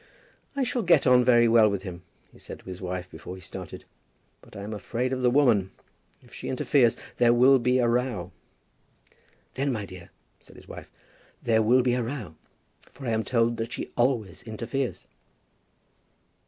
[0.55, 2.01] "I shall get on very well with him,"
[2.31, 3.85] he said to his wife before he started;
[4.41, 5.69] "but I am afraid of the woman.
[6.23, 8.31] If she interferes, there will be a row."
[9.53, 10.09] "Then, my dear,"
[10.39, 10.89] said his wife,
[11.43, 12.33] "there will be a row,
[12.81, 15.05] for I am told that she always interferes."